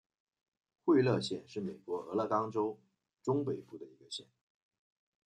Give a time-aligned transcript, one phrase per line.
[0.83, 2.75] 惠勒县是美国俄勒冈州
[3.21, 4.25] 中北部的一个县。